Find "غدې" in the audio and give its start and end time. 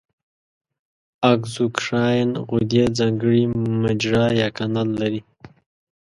2.49-2.83